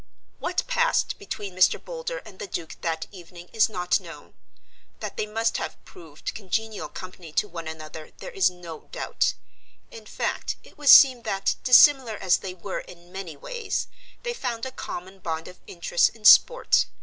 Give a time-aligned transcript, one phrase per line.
[0.39, 1.79] What passed between Mr.
[1.79, 4.33] Boulder and the Duke that evening is not known.
[4.99, 9.35] That they must have proved congenial company to one another there is no doubt.
[9.91, 13.89] In fact, it would seem that, dissimilar as they were in many ways,
[14.23, 16.87] they found a common bond of interest in sport.